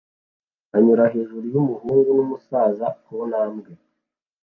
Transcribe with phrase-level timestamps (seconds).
[0.75, 3.69] anyura hejuru yumuhungu numusaza kuntambwe